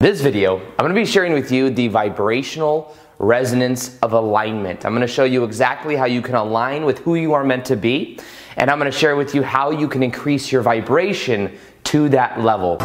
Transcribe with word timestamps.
This 0.00 0.22
video, 0.22 0.62
I'm 0.78 0.88
to 0.88 0.94
be 0.94 1.04
sharing 1.04 1.34
with 1.34 1.52
you 1.52 1.68
the 1.68 1.88
vibrational 1.88 2.96
resonance 3.18 3.98
of 3.98 4.14
alignment. 4.14 4.86
I'm 4.86 4.98
to 4.98 5.06
show 5.06 5.24
you 5.24 5.44
exactly 5.44 5.94
how 5.94 6.06
you 6.06 6.22
can 6.22 6.36
align 6.36 6.86
with 6.86 7.00
who 7.00 7.16
you 7.16 7.34
are 7.34 7.44
meant 7.44 7.66
to 7.66 7.76
be, 7.76 8.18
and 8.56 8.70
I'm 8.70 8.80
to 8.80 8.90
share 8.90 9.14
with 9.14 9.34
you 9.34 9.42
how 9.42 9.70
you 9.72 9.86
can 9.88 10.02
increase 10.02 10.50
your 10.50 10.62
vibration 10.62 11.54
to 11.84 12.08
that 12.08 12.40
level. 12.40 12.78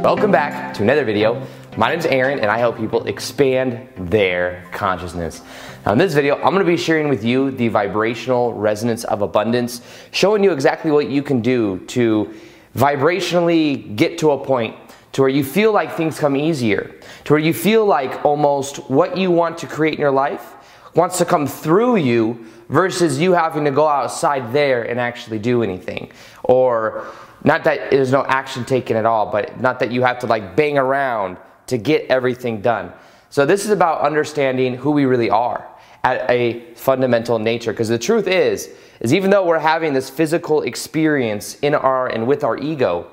Welcome 0.00 0.30
back 0.30 0.74
to 0.74 0.84
another 0.84 1.04
video. 1.04 1.44
My 1.76 1.88
name 1.88 1.98
is 1.98 2.06
Aaron, 2.06 2.38
and 2.38 2.48
I 2.48 2.58
help 2.58 2.76
people 2.76 3.04
expand 3.08 3.88
their 3.96 4.64
consciousness. 4.70 5.42
Now, 5.84 5.90
in 5.90 5.98
this 5.98 6.14
video, 6.14 6.36
I'm 6.36 6.54
going 6.54 6.60
to 6.60 6.64
be 6.64 6.76
sharing 6.76 7.08
with 7.08 7.24
you 7.24 7.50
the 7.50 7.66
vibrational 7.66 8.52
resonance 8.52 9.02
of 9.02 9.22
abundance, 9.22 9.82
showing 10.12 10.44
you 10.44 10.52
exactly 10.52 10.92
what 10.92 11.08
you 11.08 11.24
can 11.24 11.40
do 11.40 11.80
to 11.88 12.32
vibrationally 12.74 13.96
get 13.96 14.18
to 14.18 14.30
a 14.30 14.44
point 14.44 14.76
to 15.12 15.20
where 15.20 15.30
you 15.30 15.44
feel 15.44 15.72
like 15.72 15.94
things 15.94 16.18
come 16.18 16.36
easier, 16.36 16.94
to 17.24 17.34
where 17.34 17.42
you 17.42 17.52
feel 17.52 17.84
like 17.84 18.24
almost 18.24 18.78
what 18.90 19.16
you 19.16 19.30
want 19.30 19.58
to 19.58 19.66
create 19.66 19.94
in 19.94 20.00
your 20.00 20.10
life 20.10 20.54
wants 20.94 21.18
to 21.18 21.24
come 21.24 21.46
through 21.46 21.96
you 21.96 22.46
versus 22.68 23.20
you 23.20 23.32
having 23.32 23.64
to 23.64 23.70
go 23.70 23.86
outside 23.86 24.52
there 24.52 24.82
and 24.82 24.98
actually 24.98 25.38
do 25.38 25.62
anything. 25.62 26.10
Or 26.44 27.06
not 27.44 27.64
that 27.64 27.90
there's 27.90 28.12
no 28.12 28.24
action 28.24 28.64
taken 28.64 28.96
at 28.96 29.04
all, 29.04 29.30
but 29.30 29.60
not 29.60 29.78
that 29.80 29.90
you 29.90 30.02
have 30.02 30.18
to 30.20 30.26
like 30.26 30.56
bang 30.56 30.78
around 30.78 31.36
to 31.66 31.78
get 31.78 32.06
everything 32.08 32.60
done. 32.60 32.92
So 33.30 33.46
this 33.46 33.64
is 33.64 33.70
about 33.70 34.00
understanding 34.02 34.74
who 34.74 34.90
we 34.90 35.04
really 35.04 35.30
are 35.30 35.66
at 36.04 36.28
a 36.30 36.74
fundamental 36.74 37.38
nature 37.38 37.72
because 37.72 37.88
the 37.88 37.98
truth 37.98 38.26
is 38.26 38.70
is 39.02 39.12
even 39.12 39.28
though 39.28 39.44
we're 39.44 39.58
having 39.58 39.92
this 39.92 40.08
physical 40.08 40.62
experience 40.62 41.58
in 41.60 41.74
our 41.74 42.06
and 42.06 42.26
with 42.26 42.42
our 42.42 42.56
ego 42.56 43.06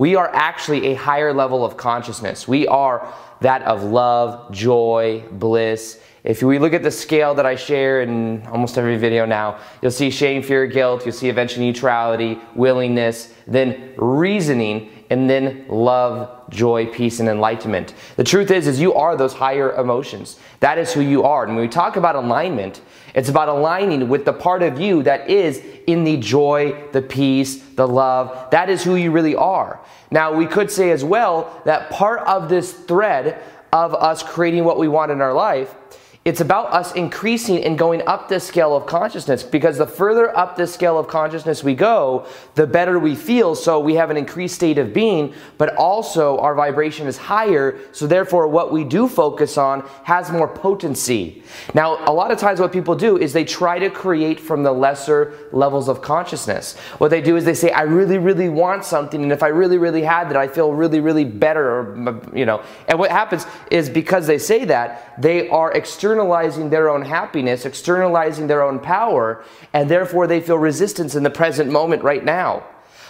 we 0.00 0.16
are 0.16 0.34
actually 0.34 0.86
a 0.86 0.94
higher 0.94 1.34
level 1.34 1.62
of 1.62 1.76
consciousness. 1.76 2.48
We 2.48 2.66
are 2.66 3.06
that 3.40 3.62
of 3.62 3.84
love 3.84 4.52
joy 4.52 5.24
bliss 5.30 5.98
if 6.22 6.42
we 6.42 6.58
look 6.58 6.74
at 6.74 6.82
the 6.82 6.90
scale 6.90 7.34
that 7.34 7.46
I 7.46 7.56
share 7.56 8.02
in 8.02 8.46
almost 8.48 8.76
every 8.76 8.98
video 8.98 9.24
now, 9.24 9.58
you'll 9.80 9.90
see 9.90 10.10
shame, 10.10 10.42
fear, 10.42 10.66
guilt, 10.66 11.06
you'll 11.06 11.14
see 11.14 11.30
eventually 11.30 11.64
neutrality, 11.64 12.38
willingness, 12.54 13.32
then 13.46 13.94
reasoning, 13.96 14.90
and 15.08 15.30
then 15.30 15.64
love, 15.68 16.50
joy, 16.50 16.86
peace, 16.86 17.20
and 17.20 17.28
enlightenment. 17.28 17.94
The 18.16 18.24
truth 18.24 18.50
is, 18.50 18.66
is 18.66 18.78
you 18.78 18.92
are 18.94 19.16
those 19.16 19.32
higher 19.32 19.72
emotions. 19.76 20.38
That 20.60 20.76
is 20.76 20.92
who 20.92 21.00
you 21.00 21.24
are. 21.24 21.44
And 21.44 21.56
when 21.56 21.64
we 21.64 21.68
talk 21.68 21.96
about 21.96 22.16
alignment, 22.16 22.82
it's 23.14 23.30
about 23.30 23.48
aligning 23.48 24.08
with 24.08 24.26
the 24.26 24.32
part 24.32 24.62
of 24.62 24.78
you 24.78 25.02
that 25.04 25.28
is 25.28 25.62
in 25.86 26.04
the 26.04 26.18
joy, 26.18 26.84
the 26.92 27.02
peace, 27.02 27.62
the 27.70 27.88
love. 27.88 28.50
That 28.50 28.68
is 28.68 28.84
who 28.84 28.96
you 28.96 29.10
really 29.10 29.34
are. 29.34 29.80
Now, 30.12 30.34
we 30.34 30.46
could 30.46 30.70
say 30.70 30.90
as 30.90 31.02
well 31.02 31.62
that 31.64 31.90
part 31.90 32.20
of 32.20 32.48
this 32.48 32.72
thread 32.72 33.29
of 33.72 33.94
us 33.94 34.22
creating 34.22 34.64
what 34.64 34.78
we 34.78 34.88
want 34.88 35.12
in 35.12 35.20
our 35.20 35.32
life 35.32 35.74
it's 36.22 36.42
about 36.42 36.70
us 36.70 36.92
increasing 36.92 37.64
and 37.64 37.78
going 37.78 38.06
up 38.06 38.28
this 38.28 38.46
scale 38.46 38.76
of 38.76 38.84
consciousness 38.84 39.42
because 39.42 39.78
the 39.78 39.86
further 39.86 40.36
up 40.36 40.54
this 40.54 40.74
scale 40.74 40.98
of 40.98 41.08
consciousness 41.08 41.64
we 41.64 41.74
go, 41.74 42.26
the 42.56 42.66
better 42.66 42.98
we 42.98 43.14
feel. 43.14 43.54
So 43.54 43.80
we 43.80 43.94
have 43.94 44.10
an 44.10 44.18
increased 44.18 44.54
state 44.54 44.76
of 44.76 44.92
being, 44.92 45.32
but 45.56 45.74
also 45.76 46.36
our 46.40 46.54
vibration 46.54 47.06
is 47.06 47.16
higher. 47.16 47.78
So 47.92 48.06
therefore, 48.06 48.48
what 48.48 48.70
we 48.70 48.84
do 48.84 49.08
focus 49.08 49.56
on 49.56 49.80
has 50.04 50.30
more 50.30 50.46
potency. 50.46 51.42
Now, 51.72 52.04
a 52.04 52.12
lot 52.12 52.30
of 52.30 52.38
times, 52.38 52.60
what 52.60 52.70
people 52.70 52.94
do 52.94 53.16
is 53.16 53.32
they 53.32 53.44
try 53.44 53.78
to 53.78 53.88
create 53.88 54.38
from 54.38 54.62
the 54.62 54.72
lesser 54.72 55.32
levels 55.52 55.88
of 55.88 56.02
consciousness. 56.02 56.76
What 56.98 57.08
they 57.08 57.22
do 57.22 57.36
is 57.36 57.46
they 57.46 57.54
say, 57.54 57.70
I 57.70 57.82
really, 57.82 58.18
really 58.18 58.50
want 58.50 58.84
something, 58.84 59.22
and 59.22 59.32
if 59.32 59.42
I 59.42 59.48
really, 59.48 59.78
really 59.78 60.02
had 60.02 60.28
that, 60.28 60.36
I 60.36 60.48
feel 60.48 60.74
really, 60.74 61.00
really 61.00 61.24
better, 61.24 61.80
or, 61.80 62.20
you 62.34 62.44
know. 62.44 62.62
And 62.88 62.98
what 62.98 63.10
happens 63.10 63.46
is 63.70 63.88
because 63.88 64.26
they 64.26 64.38
say 64.38 64.66
that, 64.66 65.14
they 65.18 65.48
are 65.48 65.72
external 65.72 66.09
externalizing 66.10 66.70
their 66.70 66.88
own 66.88 67.02
happiness, 67.02 67.64
externalizing 67.64 68.48
their 68.48 68.62
own 68.62 68.80
power, 68.80 69.44
and 69.72 69.88
therefore 69.88 70.26
they 70.26 70.40
feel 70.40 70.58
resistance 70.58 71.14
in 71.14 71.22
the 71.22 71.30
present 71.30 71.70
moment 71.70 72.02
right 72.02 72.24
now. 72.24 72.64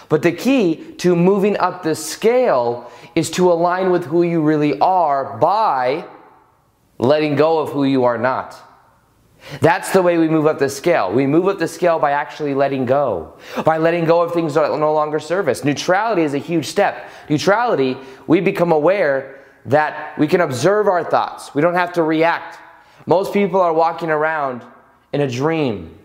But 0.07 0.21
the 0.21 0.31
key 0.31 0.93
to 0.99 1.15
moving 1.15 1.57
up 1.57 1.81
the 1.81 1.95
scale 1.95 2.91
is 3.15 3.31
to 3.31 3.51
align 3.51 3.89
with 3.89 4.05
who 4.05 4.21
you 4.21 4.43
really 4.43 4.77
are 4.79 5.35
by 5.39 6.05
letting 6.99 7.35
go 7.35 7.57
of 7.57 7.69
who 7.69 7.85
you 7.85 8.03
are 8.03 8.19
not. 8.19 8.55
That's 9.61 9.91
the 9.91 10.03
way 10.03 10.19
we 10.19 10.27
move 10.27 10.45
up 10.45 10.59
the 10.59 10.69
scale. 10.69 11.11
We 11.11 11.25
move 11.25 11.47
up 11.47 11.57
the 11.57 11.67
scale 11.67 11.97
by 11.97 12.11
actually 12.11 12.53
letting 12.53 12.85
go, 12.85 13.33
by 13.65 13.79
letting 13.79 14.05
go 14.05 14.21
of 14.21 14.31
things 14.31 14.53
that 14.53 14.69
no 14.77 14.93
longer 14.93 15.19
serve 15.19 15.47
us. 15.47 15.63
Neutrality 15.63 16.21
is 16.21 16.35
a 16.35 16.37
huge 16.37 16.67
step. 16.67 17.09
Neutrality, 17.27 17.97
we 18.27 18.41
become 18.41 18.71
aware 18.71 19.39
that 19.65 20.15
we 20.19 20.27
can 20.27 20.41
observe 20.41 20.87
our 20.87 21.03
thoughts. 21.03 21.55
We 21.55 21.63
don't 21.63 21.73
have 21.73 21.93
to 21.93 22.03
react. 22.03 22.59
Most 23.05 23.33
people 23.33 23.61
are 23.61 23.73
walking 23.73 24.09
around 24.09 24.63
in 25.13 25.21
a 25.21 25.29
dream. 25.29 25.97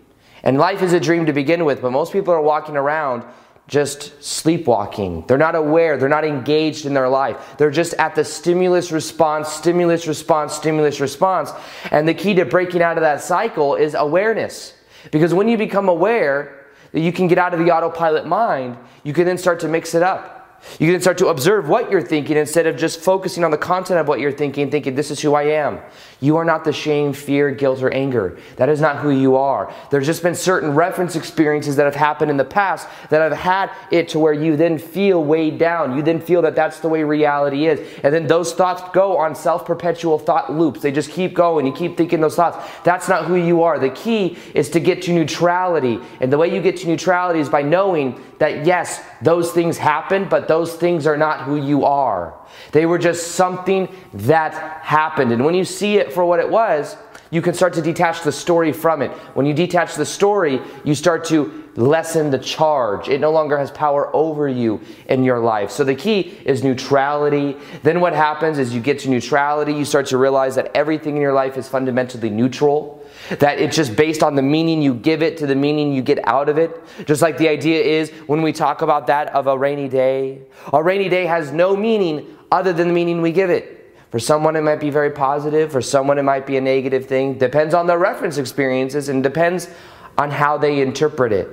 And 0.43 0.57
life 0.57 0.81
is 0.81 0.93
a 0.93 0.99
dream 0.99 1.25
to 1.25 1.33
begin 1.33 1.65
with, 1.65 1.81
but 1.81 1.91
most 1.91 2.13
people 2.13 2.33
are 2.33 2.41
walking 2.41 2.77
around 2.77 3.23
just 3.67 4.23
sleepwalking. 4.23 5.25
They're 5.27 5.37
not 5.37 5.55
aware, 5.55 5.97
they're 5.97 6.07
not 6.07 6.23
engaged 6.23 6.85
in 6.85 6.93
their 6.93 7.09
life. 7.09 7.55
They're 7.57 7.71
just 7.71 7.93
at 7.95 8.15
the 8.15 8.23
stimulus 8.23 8.91
response, 8.91 9.49
stimulus 9.49 10.07
response, 10.07 10.53
stimulus 10.53 11.01
response. 11.01 11.51
And 11.91 12.07
the 12.07 12.13
key 12.13 12.33
to 12.35 12.45
breaking 12.45 12.81
out 12.81 12.97
of 12.97 13.01
that 13.01 13.21
cycle 13.21 13.75
is 13.75 13.93
awareness. 13.93 14.73
Because 15.11 15.33
when 15.33 15.49
you 15.49 15.57
become 15.57 15.89
aware 15.89 16.67
that 16.93 17.01
you 17.01 17.11
can 17.11 17.27
get 17.27 17.37
out 17.37 17.53
of 17.53 17.59
the 17.59 17.71
autopilot 17.71 18.25
mind, 18.25 18.77
you 19.03 19.13
can 19.13 19.25
then 19.25 19.37
start 19.37 19.59
to 19.61 19.67
mix 19.67 19.93
it 19.93 20.03
up. 20.03 20.36
You 20.79 20.91
can 20.91 21.01
start 21.01 21.17
to 21.19 21.27
observe 21.27 21.69
what 21.69 21.89
you're 21.89 22.01
thinking 22.01 22.37
instead 22.37 22.67
of 22.67 22.77
just 22.77 22.99
focusing 22.99 23.43
on 23.43 23.51
the 23.51 23.57
content 23.57 23.99
of 23.99 24.07
what 24.07 24.19
you're 24.19 24.31
thinking, 24.31 24.69
thinking, 24.69 24.95
this 24.95 25.09
is 25.11 25.19
who 25.19 25.33
I 25.33 25.43
am. 25.43 25.79
You 26.19 26.37
are 26.37 26.45
not 26.45 26.63
the 26.63 26.73
shame, 26.73 27.13
fear, 27.13 27.51
guilt, 27.51 27.81
or 27.81 27.91
anger. 27.91 28.37
That 28.57 28.69
is 28.69 28.81
not 28.81 28.97
who 28.97 29.11
you 29.11 29.35
are. 29.35 29.73
There's 29.91 30.05
just 30.05 30.23
been 30.23 30.35
certain 30.35 30.73
reference 30.73 31.15
experiences 31.15 31.75
that 31.75 31.85
have 31.85 31.95
happened 31.95 32.31
in 32.31 32.37
the 32.37 32.45
past 32.45 32.87
that 33.09 33.21
have 33.21 33.37
had 33.37 33.71
it 33.91 34.09
to 34.09 34.19
where 34.19 34.33
you 34.33 34.55
then 34.55 34.77
feel 34.77 35.23
weighed 35.23 35.57
down. 35.57 35.95
You 35.95 36.01
then 36.01 36.19
feel 36.19 36.41
that 36.41 36.55
that's 36.55 36.79
the 36.79 36.89
way 36.89 37.03
reality 37.03 37.67
is. 37.67 37.79
And 38.03 38.13
then 38.13 38.27
those 38.27 38.53
thoughts 38.53 38.81
go 38.93 39.17
on 39.17 39.35
self 39.35 39.65
perpetual 39.65 40.17
thought 40.17 40.51
loops. 40.51 40.81
They 40.81 40.91
just 40.91 41.11
keep 41.11 41.33
going. 41.33 41.65
You 41.65 41.73
keep 41.73 41.97
thinking 41.97 42.19
those 42.19 42.35
thoughts. 42.35 42.67
That's 42.83 43.07
not 43.07 43.25
who 43.25 43.35
you 43.35 43.63
are. 43.63 43.77
The 43.79 43.89
key 43.91 44.37
is 44.53 44.69
to 44.71 44.79
get 44.79 45.03
to 45.03 45.13
neutrality. 45.13 45.99
And 46.19 46.33
the 46.33 46.37
way 46.37 46.53
you 46.53 46.61
get 46.61 46.77
to 46.77 46.87
neutrality 46.87 47.39
is 47.39 47.49
by 47.49 47.61
knowing 47.61 48.19
that 48.39 48.65
yes, 48.65 49.03
those 49.21 49.51
things 49.51 49.77
happened, 49.77 50.29
but 50.29 50.47
those 50.47 50.75
things 50.75 51.07
are 51.07 51.17
not 51.17 51.43
who 51.43 51.55
you 51.55 51.85
are. 51.85 52.33
They 52.71 52.85
were 52.85 52.97
just 52.97 53.31
something 53.33 53.93
that 54.13 54.53
happened. 54.83 55.31
And 55.31 55.43
when 55.43 55.55
you 55.55 55.65
see 55.65 55.97
it 55.97 56.13
for 56.13 56.25
what 56.25 56.39
it 56.39 56.49
was, 56.49 56.95
you 57.31 57.41
can 57.41 57.53
start 57.53 57.73
to 57.73 57.81
detach 57.81 58.23
the 58.23 58.31
story 58.31 58.71
from 58.71 59.01
it. 59.01 59.11
When 59.33 59.45
you 59.45 59.53
detach 59.53 59.95
the 59.95 60.05
story, 60.05 60.61
you 60.83 60.95
start 60.95 61.25
to 61.25 61.67
lessen 61.75 62.31
the 62.31 62.39
charge. 62.39 63.07
It 63.07 63.21
no 63.21 63.31
longer 63.31 63.57
has 63.57 63.69
power 63.71 64.13
over 64.15 64.47
you 64.47 64.81
in 65.07 65.23
your 65.23 65.39
life. 65.39 65.69
So 65.71 65.83
the 65.83 65.95
key 65.95 66.37
is 66.43 66.63
neutrality. 66.63 67.55
Then 67.83 68.01
what 68.01 68.13
happens 68.13 68.57
is 68.57 68.73
you 68.73 68.81
get 68.81 68.99
to 68.99 69.09
neutrality, 69.09 69.73
you 69.73 69.85
start 69.85 70.07
to 70.07 70.17
realize 70.17 70.55
that 70.55 70.71
everything 70.75 71.15
in 71.15 71.21
your 71.21 71.33
life 71.33 71.55
is 71.57 71.67
fundamentally 71.67 72.29
neutral. 72.29 73.05
That 73.39 73.59
it's 73.59 73.75
just 73.75 73.95
based 73.95 74.23
on 74.23 74.35
the 74.35 74.41
meaning 74.41 74.81
you 74.81 74.93
give 74.93 75.21
it 75.21 75.37
to 75.37 75.47
the 75.47 75.55
meaning 75.55 75.93
you 75.93 76.01
get 76.01 76.25
out 76.27 76.49
of 76.49 76.57
it. 76.57 76.71
Just 77.05 77.21
like 77.21 77.37
the 77.37 77.47
idea 77.47 77.81
is 77.81 78.09
when 78.25 78.41
we 78.41 78.53
talk 78.53 78.81
about 78.81 79.07
that 79.07 79.29
of 79.29 79.47
a 79.47 79.57
rainy 79.57 79.87
day, 79.87 80.41
a 80.73 80.81
rainy 80.81 81.09
day 81.09 81.25
has 81.25 81.51
no 81.51 81.75
meaning 81.75 82.37
other 82.51 82.73
than 82.73 82.87
the 82.87 82.93
meaning 82.93 83.21
we 83.21 83.31
give 83.31 83.49
it. 83.49 83.76
For 84.11 84.19
someone, 84.19 84.55
it 84.55 84.61
might 84.61 84.79
be 84.79 84.89
very 84.89 85.11
positive. 85.11 85.71
For 85.71 85.81
someone, 85.81 86.17
it 86.17 86.23
might 86.23 86.47
be 86.47 86.57
a 86.57 86.61
negative 86.61 87.05
thing. 87.05 87.37
Depends 87.37 87.73
on 87.73 87.87
their 87.87 87.99
reference 87.99 88.37
experiences 88.37 89.09
and 89.09 89.21
depends 89.21 89.69
on 90.17 90.31
how 90.31 90.57
they 90.57 90.81
interpret 90.81 91.31
it. 91.31 91.49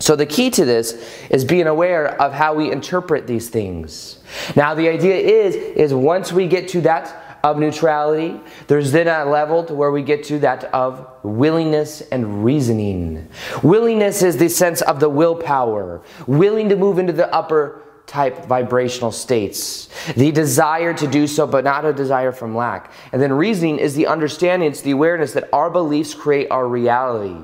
So, 0.00 0.14
the 0.14 0.26
key 0.26 0.50
to 0.50 0.64
this 0.64 1.12
is 1.30 1.44
being 1.44 1.66
aware 1.66 2.20
of 2.20 2.32
how 2.32 2.54
we 2.54 2.70
interpret 2.70 3.26
these 3.26 3.48
things. 3.48 4.20
Now, 4.54 4.74
the 4.74 4.88
idea 4.88 5.16
is, 5.16 5.54
is 5.54 5.92
once 5.92 6.32
we 6.32 6.46
get 6.46 6.68
to 6.68 6.80
that 6.82 7.28
of 7.44 7.58
neutrality. 7.58 8.38
There's 8.66 8.92
then 8.92 9.08
a 9.08 9.28
level 9.30 9.64
to 9.64 9.74
where 9.74 9.90
we 9.90 10.02
get 10.02 10.24
to 10.24 10.38
that 10.40 10.64
of 10.64 11.08
willingness 11.22 12.00
and 12.00 12.44
reasoning. 12.44 13.28
Willingness 13.62 14.22
is 14.22 14.36
the 14.36 14.48
sense 14.48 14.82
of 14.82 15.00
the 15.00 15.08
willpower, 15.08 16.02
willing 16.26 16.68
to 16.68 16.76
move 16.76 16.98
into 16.98 17.12
the 17.12 17.32
upper 17.32 17.82
type 18.08 18.46
vibrational 18.46 19.12
states. 19.12 19.88
The 20.16 20.32
desire 20.32 20.92
to 20.94 21.06
do 21.06 21.26
so, 21.26 21.46
but 21.46 21.62
not 21.62 21.84
a 21.84 21.92
desire 21.92 22.32
from 22.32 22.56
lack. 22.56 22.90
And 23.12 23.22
then 23.22 23.32
reasoning 23.32 23.78
is 23.78 23.94
the 23.94 24.06
understanding, 24.06 24.68
it's 24.68 24.80
the 24.80 24.90
awareness 24.90 25.32
that 25.34 25.48
our 25.52 25.70
beliefs 25.70 26.14
create 26.14 26.50
our 26.50 26.66
reality. 26.66 27.36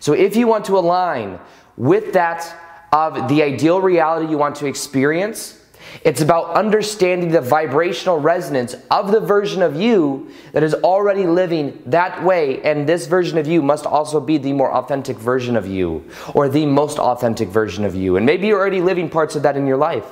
So 0.00 0.14
if 0.14 0.36
you 0.36 0.46
want 0.46 0.64
to 0.66 0.78
align 0.78 1.40
with 1.76 2.12
that 2.14 2.56
of 2.92 3.28
the 3.28 3.42
ideal 3.42 3.80
reality 3.80 4.30
you 4.30 4.38
want 4.38 4.56
to 4.56 4.66
experience, 4.66 5.58
it's 6.04 6.20
about 6.20 6.54
understanding 6.54 7.30
the 7.30 7.40
vibrational 7.40 8.18
resonance 8.18 8.74
of 8.90 9.12
the 9.12 9.20
version 9.20 9.62
of 9.62 9.76
you 9.76 10.30
that 10.52 10.62
is 10.62 10.74
already 10.74 11.26
living 11.26 11.82
that 11.86 12.22
way. 12.24 12.62
And 12.62 12.88
this 12.88 13.06
version 13.06 13.38
of 13.38 13.46
you 13.46 13.62
must 13.62 13.86
also 13.86 14.20
be 14.20 14.38
the 14.38 14.52
more 14.52 14.72
authentic 14.72 15.16
version 15.16 15.56
of 15.56 15.66
you, 15.66 16.04
or 16.34 16.48
the 16.48 16.66
most 16.66 16.98
authentic 16.98 17.48
version 17.48 17.84
of 17.84 17.94
you. 17.94 18.16
And 18.16 18.26
maybe 18.26 18.48
you're 18.48 18.58
already 18.58 18.80
living 18.80 19.08
parts 19.08 19.36
of 19.36 19.42
that 19.42 19.56
in 19.56 19.66
your 19.66 19.76
life. 19.76 20.06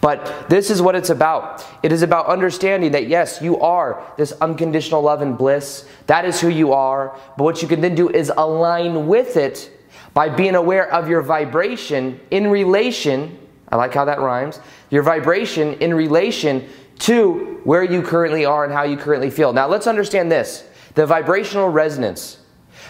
But 0.00 0.48
this 0.48 0.70
is 0.70 0.82
what 0.82 0.96
it's 0.96 1.10
about. 1.10 1.64
It 1.82 1.92
is 1.92 2.02
about 2.02 2.26
understanding 2.26 2.92
that 2.92 3.06
yes, 3.06 3.40
you 3.40 3.60
are 3.60 4.02
this 4.16 4.32
unconditional 4.40 5.02
love 5.02 5.22
and 5.22 5.38
bliss. 5.38 5.86
That 6.06 6.24
is 6.24 6.40
who 6.40 6.48
you 6.48 6.72
are. 6.72 7.16
But 7.36 7.44
what 7.44 7.62
you 7.62 7.68
can 7.68 7.80
then 7.80 7.94
do 7.94 8.08
is 8.08 8.32
align 8.36 9.06
with 9.06 9.36
it 9.36 9.70
by 10.14 10.28
being 10.28 10.54
aware 10.54 10.92
of 10.92 11.08
your 11.08 11.22
vibration 11.22 12.20
in 12.30 12.48
relation. 12.48 13.38
I 13.72 13.76
like 13.76 13.94
how 13.94 14.04
that 14.04 14.20
rhymes. 14.20 14.60
Your 14.90 15.02
vibration 15.02 15.74
in 15.74 15.94
relation 15.94 16.68
to 17.00 17.60
where 17.64 17.82
you 17.82 18.02
currently 18.02 18.44
are 18.44 18.64
and 18.64 18.72
how 18.72 18.82
you 18.82 18.98
currently 18.98 19.30
feel. 19.30 19.52
Now 19.52 19.66
let's 19.66 19.86
understand 19.86 20.30
this 20.30 20.68
the 20.94 21.06
vibrational 21.06 21.70
resonance. 21.70 22.38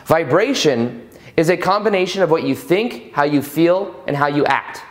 Vibration 0.07 1.09
is 1.37 1.49
a 1.49 1.57
combination 1.57 2.21
of 2.21 2.31
what 2.31 2.43
you 2.43 2.55
think, 2.57 3.13
how 3.13 3.23
you 3.23 3.41
feel, 3.41 4.03
and 4.09 4.17
how 4.17 4.27
you 4.27 4.45
act. 4.45 4.83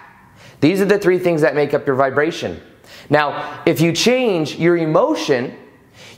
These 0.62 0.80
are 0.80 0.86
the 0.86 0.98
three 0.98 1.20
things 1.20 1.42
that 1.42 1.56
make 1.56 1.74
up 1.74 1.86
your 1.86 1.98
vibration. 1.98 2.62
Now, 3.10 3.62
if 3.66 3.82
you 3.82 3.92
change 3.92 4.56
your 4.56 4.78
emotion, 4.78 5.58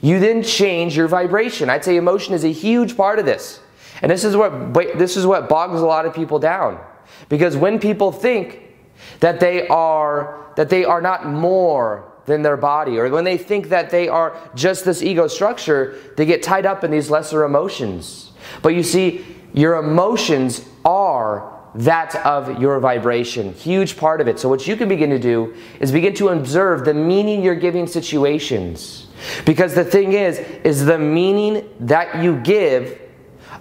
you 0.01 0.19
then 0.19 0.43
change 0.43 0.95
your 0.95 1.07
vibration. 1.07 1.69
I'd 1.69 1.83
say 1.83 1.95
emotion 1.95 2.35
is 2.35 2.43
a 2.43 2.51
huge 2.51 2.95
part 2.95 3.17
of 3.17 3.25
this. 3.25 3.59
And 4.03 4.11
this 4.11 4.23
is 4.23 4.35
what 4.35 4.73
this 4.73 5.17
is 5.17 5.25
what 5.25 5.49
bogs 5.49 5.81
a 5.81 5.85
lot 5.85 6.05
of 6.05 6.13
people 6.13 6.37
down. 6.37 6.79
Because 7.27 7.57
when 7.57 7.79
people 7.79 8.11
think 8.11 8.72
that 9.19 9.39
they 9.39 9.67
are 9.67 10.39
that 10.55 10.69
they 10.69 10.85
are 10.85 11.01
not 11.01 11.25
more 11.25 12.11
than 12.25 12.41
their 12.41 12.57
body 12.57 12.97
or 12.97 13.09
when 13.09 13.23
they 13.23 13.37
think 13.37 13.69
that 13.69 13.89
they 13.89 14.07
are 14.07 14.37
just 14.55 14.85
this 14.85 15.01
ego 15.01 15.27
structure, 15.27 15.97
they 16.15 16.25
get 16.25 16.41
tied 16.41 16.65
up 16.65 16.83
in 16.83 16.91
these 16.91 17.09
lesser 17.09 17.43
emotions. 17.43 18.31
But 18.61 18.69
you 18.69 18.83
see, 18.83 19.25
your 19.53 19.75
emotions 19.75 20.65
are 20.85 21.51
that 21.75 22.15
of 22.17 22.61
your 22.61 22.79
vibration. 22.79 23.53
Huge 23.53 23.97
part 23.97 24.21
of 24.21 24.27
it. 24.27 24.39
So, 24.39 24.47
what 24.47 24.67
you 24.67 24.75
can 24.75 24.87
begin 24.87 25.09
to 25.09 25.19
do 25.19 25.55
is 25.79 25.91
begin 25.91 26.13
to 26.15 26.29
observe 26.29 26.85
the 26.85 26.93
meaning 26.93 27.41
you're 27.41 27.55
giving 27.55 27.87
situations. 27.87 29.07
Because 29.45 29.73
the 29.73 29.85
thing 29.85 30.13
is, 30.13 30.37
is 30.63 30.85
the 30.85 30.99
meaning 30.99 31.67
that 31.81 32.21
you 32.21 32.37
give 32.37 32.99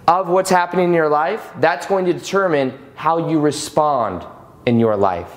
of 0.08 0.28
what's 0.28 0.50
happening 0.50 0.86
in 0.86 0.94
your 0.94 1.08
life, 1.08 1.52
that's 1.60 1.86
going 1.86 2.04
to 2.06 2.12
determine 2.12 2.76
how 2.96 3.28
you 3.30 3.40
respond 3.40 4.26
in 4.66 4.78
your 4.78 4.96
life. 4.96 5.30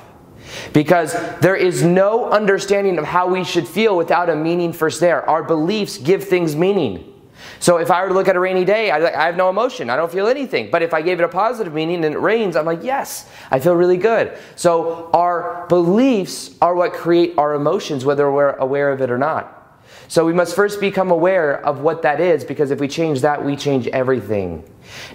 Because 0.74 1.14
there 1.40 1.56
is 1.56 1.84
no 1.84 2.30
understanding 2.30 2.98
of 2.98 3.06
how 3.06 3.28
we 3.28 3.44
should 3.44 3.68
feel 3.68 3.98
without 3.98 4.30
a 4.30 4.36
meaning 4.36 4.74
first 4.74 5.00
there. 5.00 5.28
Our 5.28 5.44
beliefs 5.44 5.98
give 5.98 6.24
things 6.24 6.56
meaning. 6.56 7.12
So 7.60 7.78
if 7.78 7.90
I 7.90 8.02
were 8.04 8.10
to 8.10 8.14
look 8.14 8.28
at 8.28 8.36
a 8.36 8.40
rainy 8.40 8.66
day, 8.66 8.92
I, 8.92 8.98
I 8.98 9.26
have 9.26 9.38
no 9.38 9.50
emotion. 9.50 9.90
I 9.90 9.96
don't 9.96 10.12
feel 10.12 10.28
anything. 10.28 10.70
But 10.70 10.82
if 10.82 10.94
I 10.94 11.02
gave 11.02 11.20
it 11.20 11.24
a 11.24 11.28
positive 11.28 11.74
meaning 11.74 12.06
and 12.06 12.14
it 12.14 12.20
rains, 12.20 12.56
I'm 12.56 12.66
like, 12.66 12.84
yes, 12.84 13.30
I 13.50 13.60
feel 13.60 13.76
really 13.76 13.98
good. 13.98 14.38
So 14.56 15.10
our 15.14 15.66
beliefs 15.68 16.56
are 16.62 16.76
what 16.76 16.94
create 16.94 17.34
our 17.38 17.54
emotions, 17.54 18.06
whether 18.06 18.32
we're 18.32 18.52
aware 18.52 18.92
of 18.92 19.02
it 19.02 19.10
or 19.10 19.18
not. 19.18 19.55
So 20.08 20.26
we 20.26 20.34
must 20.34 20.56
first 20.56 20.80
become 20.80 21.12
aware 21.12 21.66
of 21.66 21.82
what 21.82 22.02
that 22.04 22.20
is 22.20 22.44
because 22.44 22.72
if 22.72 22.80
we 22.80 22.88
change 22.88 23.22
that, 23.22 23.44
we 23.44 23.56
change 23.56 23.88
everything. 23.88 24.64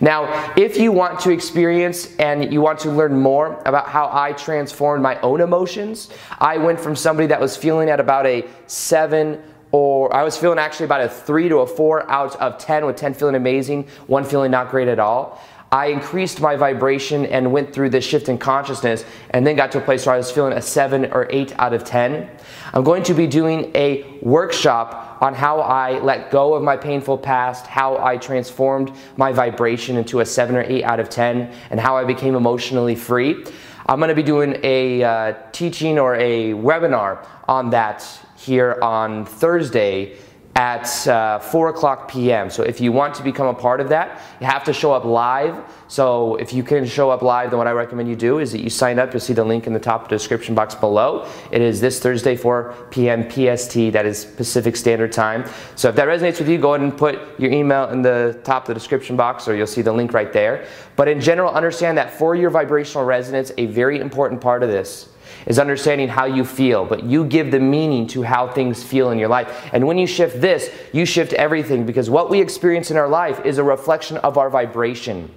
Now, 0.00 0.52
if 0.56 0.76
you 0.76 0.92
want 0.92 1.20
to 1.20 1.30
experience 1.30 2.16
and 2.16 2.52
you 2.52 2.60
want 2.60 2.80
to 2.80 2.90
learn 2.90 3.18
more 3.18 3.62
about 3.66 3.88
how 3.88 4.10
I 4.12 4.32
transformed 4.32 5.02
my 5.02 5.20
own 5.20 5.40
emotions, 5.40 6.10
I 6.38 6.58
went 6.58 6.80
from 6.80 6.96
somebody 6.96 7.28
that 7.28 7.40
was 7.40 7.56
feeling 7.56 7.88
at 7.88 8.00
about 8.00 8.26
a 8.26 8.46
seven 8.66 9.42
or 9.72 10.12
I 10.14 10.24
was 10.24 10.36
feeling 10.36 10.58
actually 10.58 10.86
about 10.86 11.02
a 11.02 11.08
three 11.08 11.48
to 11.48 11.58
a 11.58 11.66
four 11.66 12.08
out 12.10 12.34
of 12.36 12.58
10, 12.58 12.86
with 12.86 12.96
10 12.96 13.14
feeling 13.14 13.36
amazing, 13.36 13.86
one 14.08 14.24
feeling 14.24 14.50
not 14.50 14.70
great 14.70 14.88
at 14.88 14.98
all. 14.98 15.40
I 15.72 15.86
increased 15.86 16.40
my 16.40 16.56
vibration 16.56 17.26
and 17.26 17.52
went 17.52 17.72
through 17.72 17.90
this 17.90 18.04
shift 18.04 18.28
in 18.28 18.38
consciousness 18.38 19.04
and 19.30 19.46
then 19.46 19.54
got 19.54 19.70
to 19.72 19.78
a 19.78 19.80
place 19.80 20.04
where 20.04 20.16
I 20.16 20.18
was 20.18 20.28
feeling 20.28 20.52
a 20.54 20.60
7 20.60 21.12
or 21.12 21.28
8 21.30 21.54
out 21.60 21.72
of 21.72 21.84
10. 21.84 22.28
I'm 22.74 22.82
going 22.82 23.04
to 23.04 23.14
be 23.14 23.28
doing 23.28 23.70
a 23.76 24.18
workshop 24.20 25.18
on 25.20 25.32
how 25.32 25.60
I 25.60 26.00
let 26.00 26.32
go 26.32 26.54
of 26.54 26.64
my 26.64 26.76
painful 26.76 27.18
past, 27.18 27.68
how 27.68 27.98
I 27.98 28.16
transformed 28.16 28.90
my 29.16 29.30
vibration 29.32 29.96
into 29.96 30.18
a 30.18 30.26
7 30.26 30.56
or 30.56 30.62
8 30.62 30.82
out 30.82 30.98
of 30.98 31.08
10, 31.08 31.52
and 31.70 31.78
how 31.78 31.96
I 31.96 32.02
became 32.04 32.34
emotionally 32.34 32.96
free. 32.96 33.44
I'm 33.86 34.00
going 34.00 34.08
to 34.08 34.14
be 34.14 34.24
doing 34.24 34.58
a 34.64 35.04
uh, 35.04 35.34
teaching 35.52 36.00
or 36.00 36.16
a 36.16 36.52
webinar 36.52 37.24
on 37.46 37.70
that 37.70 38.04
here 38.36 38.76
on 38.82 39.24
Thursday 39.24 40.16
at 40.56 41.06
uh, 41.06 41.38
4 41.38 41.68
o'clock 41.68 42.10
p.m. 42.10 42.50
So 42.50 42.62
if 42.62 42.80
you 42.80 42.90
want 42.90 43.14
to 43.14 43.22
become 43.22 43.46
a 43.46 43.54
part 43.54 43.80
of 43.80 43.88
that, 43.90 44.20
you 44.40 44.46
have 44.46 44.64
to 44.64 44.72
show 44.72 44.92
up 44.92 45.04
live. 45.04 45.56
So 45.86 46.36
if 46.36 46.52
you 46.52 46.62
can 46.62 46.84
show 46.86 47.10
up 47.10 47.22
live, 47.22 47.50
then 47.50 47.58
what 47.58 47.68
I 47.68 47.72
recommend 47.72 48.08
you 48.08 48.16
do 48.16 48.40
is 48.40 48.50
that 48.52 48.60
you 48.60 48.68
sign 48.68 48.98
up. 48.98 49.12
You'll 49.12 49.20
see 49.20 49.32
the 49.32 49.44
link 49.44 49.66
in 49.66 49.72
the 49.72 49.80
top 49.80 50.08
description 50.08 50.54
box 50.54 50.74
below. 50.74 51.28
It 51.52 51.62
is 51.62 51.80
this 51.80 52.00
Thursday, 52.00 52.36
4 52.36 52.88
p.m. 52.90 53.30
PST. 53.30 53.92
That 53.92 54.06
is 54.06 54.24
Pacific 54.24 54.76
Standard 54.76 55.12
Time. 55.12 55.44
So 55.76 55.88
if 55.88 55.94
that 55.94 56.08
resonates 56.08 56.40
with 56.40 56.48
you, 56.48 56.58
go 56.58 56.74
ahead 56.74 56.84
and 56.84 56.96
put 56.96 57.38
your 57.38 57.52
email 57.52 57.88
in 57.90 58.02
the 58.02 58.40
top 58.42 58.64
of 58.64 58.68
the 58.68 58.74
description 58.74 59.16
box, 59.16 59.46
or 59.46 59.54
you'll 59.54 59.68
see 59.68 59.82
the 59.82 59.92
link 59.92 60.12
right 60.12 60.32
there. 60.32 60.66
But 60.96 61.06
in 61.06 61.20
general, 61.20 61.52
understand 61.52 61.96
that 61.98 62.10
for 62.10 62.34
your 62.34 62.50
vibrational 62.50 63.04
resonance, 63.04 63.52
a 63.56 63.66
very 63.66 64.00
important 64.00 64.40
part 64.40 64.62
of 64.62 64.68
this 64.68 65.08
is 65.46 65.58
understanding 65.58 66.08
how 66.08 66.24
you 66.24 66.44
feel, 66.44 66.84
but 66.84 67.04
you 67.04 67.24
give 67.24 67.50
the 67.50 67.60
meaning 67.60 68.06
to 68.08 68.22
how 68.22 68.48
things 68.48 68.82
feel 68.82 69.10
in 69.10 69.18
your 69.18 69.28
life. 69.28 69.70
And 69.72 69.86
when 69.86 69.98
you 69.98 70.06
shift 70.06 70.40
this, 70.40 70.70
you 70.92 71.04
shift 71.04 71.32
everything 71.34 71.86
because 71.86 72.10
what 72.10 72.30
we 72.30 72.40
experience 72.40 72.90
in 72.90 72.96
our 72.96 73.08
life 73.08 73.44
is 73.44 73.58
a 73.58 73.64
reflection 73.64 74.16
of 74.18 74.38
our 74.38 74.50
vibration. 74.50 75.30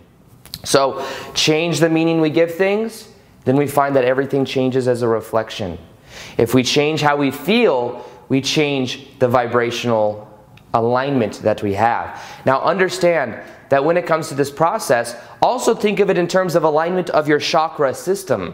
So, 0.63 1.05
change 1.33 1.79
the 1.79 1.89
meaning 1.89 2.21
we 2.21 2.29
give 2.29 2.55
things, 2.55 3.09
then 3.43 3.57
we 3.57 3.67
find 3.67 3.95
that 3.95 4.05
everything 4.05 4.45
changes 4.45 4.87
as 4.87 5.01
a 5.01 5.07
reflection. 5.07 5.77
If 6.37 6.53
we 6.53 6.63
change 6.63 7.01
how 7.01 7.17
we 7.17 7.31
feel, 7.31 8.05
we 8.29 8.41
change 8.41 9.19
the 9.19 9.27
vibrational 9.27 10.29
alignment 10.73 11.39
that 11.41 11.61
we 11.61 11.73
have. 11.73 12.21
Now, 12.45 12.61
understand 12.61 13.39
that 13.69 13.83
when 13.83 13.97
it 13.97 14.05
comes 14.05 14.29
to 14.29 14.35
this 14.35 14.51
process, 14.51 15.15
also 15.41 15.75
think 15.75 15.99
of 15.99 16.09
it 16.09 16.17
in 16.17 16.27
terms 16.27 16.55
of 16.55 16.63
alignment 16.63 17.09
of 17.09 17.27
your 17.27 17.39
chakra 17.39 17.93
system. 17.93 18.53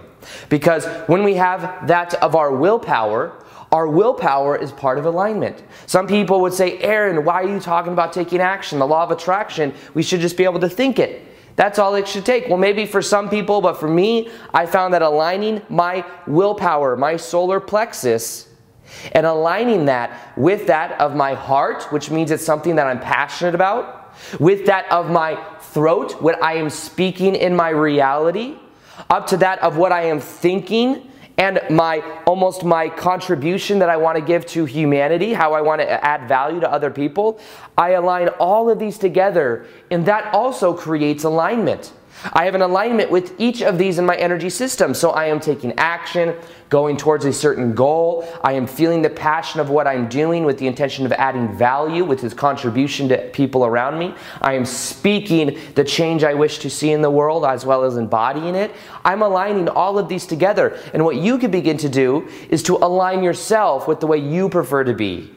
Because 0.49 0.85
when 1.07 1.23
we 1.23 1.35
have 1.35 1.87
that 1.87 2.13
of 2.15 2.35
our 2.35 2.51
willpower, 2.51 3.33
our 3.71 3.87
willpower 3.87 4.55
is 4.55 4.71
part 4.71 4.97
of 4.97 5.05
alignment. 5.05 5.63
Some 5.85 6.07
people 6.07 6.41
would 6.41 6.53
say, 6.53 6.79
Aaron, 6.79 7.23
why 7.23 7.43
are 7.43 7.47
you 7.47 7.59
talking 7.59 7.93
about 7.93 8.13
taking 8.13 8.39
action? 8.41 8.79
The 8.79 8.87
law 8.87 9.03
of 9.03 9.11
attraction, 9.11 9.73
we 9.93 10.01
should 10.01 10.21
just 10.21 10.37
be 10.37 10.43
able 10.43 10.59
to 10.61 10.69
think 10.69 10.97
it. 10.97 11.25
That's 11.55 11.77
all 11.77 11.93
it 11.95 12.07
should 12.07 12.25
take. 12.25 12.47
Well, 12.47 12.57
maybe 12.57 12.85
for 12.85 13.01
some 13.01 13.29
people, 13.29 13.61
but 13.61 13.79
for 13.79 13.87
me, 13.87 14.29
I 14.53 14.65
found 14.65 14.93
that 14.93 15.01
aligning 15.01 15.61
my 15.69 16.05
willpower, 16.25 16.95
my 16.95 17.17
solar 17.17 17.59
plexus, 17.59 18.47
and 19.11 19.25
aligning 19.25 19.85
that 19.85 20.37
with 20.37 20.67
that 20.67 20.99
of 20.99 21.15
my 21.15 21.33
heart, 21.33 21.83
which 21.91 22.09
means 22.09 22.31
it's 22.31 22.45
something 22.45 22.75
that 22.75 22.87
I'm 22.87 22.99
passionate 22.99 23.55
about, 23.55 24.15
with 24.39 24.65
that 24.65 24.91
of 24.91 25.11
my 25.11 25.35
throat, 25.59 26.21
what 26.21 26.41
I 26.41 26.55
am 26.55 26.69
speaking 26.69 27.35
in 27.35 27.55
my 27.55 27.69
reality, 27.69 28.57
up 29.09 29.27
to 29.27 29.37
that 29.37 29.59
of 29.59 29.77
what 29.77 29.91
I 29.91 30.03
am 30.03 30.19
thinking 30.19 31.09
and 31.37 31.61
my 31.69 32.01
almost 32.25 32.65
my 32.65 32.89
contribution 32.89 33.79
that 33.79 33.89
I 33.89 33.95
want 33.95 34.17
to 34.17 34.21
give 34.21 34.45
to 34.47 34.65
humanity, 34.65 35.31
how 35.33 35.53
I 35.53 35.61
want 35.61 35.79
to 35.79 36.05
add 36.05 36.27
value 36.27 36.59
to 36.59 36.69
other 36.71 36.91
people. 36.91 37.39
I 37.77 37.91
align 37.91 38.27
all 38.39 38.69
of 38.69 38.77
these 38.77 38.97
together, 38.97 39.65
and 39.89 40.05
that 40.05 40.33
also 40.33 40.73
creates 40.73 41.23
alignment. 41.23 41.93
I 42.33 42.45
have 42.45 42.55
an 42.55 42.61
alignment 42.61 43.09
with 43.09 43.33
each 43.39 43.61
of 43.61 43.77
these 43.77 43.97
in 43.97 44.05
my 44.05 44.15
energy 44.15 44.49
system. 44.49 44.93
So 44.93 45.11
I 45.11 45.25
am 45.25 45.39
taking 45.39 45.73
action, 45.77 46.35
going 46.69 46.97
towards 46.97 47.23
a 47.23 47.31
certain 47.31 47.73
goal. 47.73 48.27
I 48.43 48.53
am 48.53 48.67
feeling 48.67 49.01
the 49.01 49.09
passion 49.09 49.61
of 49.61 49.69
what 49.69 49.87
I'm 49.87 50.09
doing 50.09 50.43
with 50.43 50.57
the 50.57 50.67
intention 50.67 51.05
of 51.05 51.13
adding 51.13 51.55
value 51.55 52.03
with 52.03 52.19
his 52.19 52.33
contribution 52.33 53.07
to 53.09 53.17
people 53.29 53.65
around 53.65 53.97
me. 53.97 54.13
I 54.41 54.53
am 54.53 54.65
speaking 54.65 55.57
the 55.75 55.83
change 55.83 56.23
I 56.23 56.33
wish 56.33 56.59
to 56.59 56.69
see 56.69 56.91
in 56.91 57.01
the 57.01 57.09
world 57.09 57.45
as 57.45 57.65
well 57.65 57.83
as 57.83 57.95
embodying 57.95 58.55
it. 58.55 58.71
I'm 59.05 59.21
aligning 59.21 59.69
all 59.69 59.97
of 59.97 60.09
these 60.09 60.25
together. 60.25 60.77
And 60.93 61.05
what 61.05 61.15
you 61.15 61.37
can 61.37 61.51
begin 61.51 61.77
to 61.77 61.89
do 61.89 62.27
is 62.49 62.63
to 62.63 62.75
align 62.77 63.23
yourself 63.23 63.87
with 63.87 64.01
the 64.01 64.07
way 64.07 64.17
you 64.17 64.49
prefer 64.49 64.83
to 64.83 64.93
be. 64.93 65.31